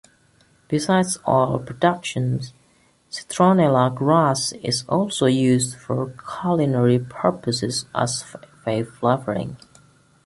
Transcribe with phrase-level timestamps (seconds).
[0.67, 2.41] Besides oil production,
[3.11, 8.25] citronella grass is also used for culinary purposes, as
[8.65, 9.57] a flavoring.